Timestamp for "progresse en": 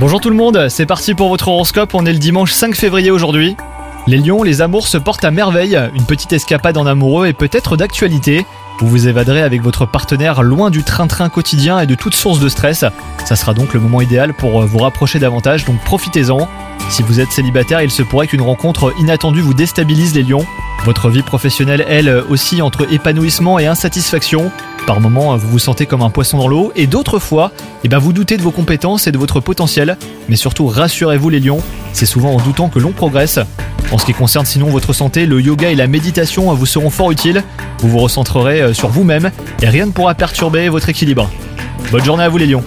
32.92-33.98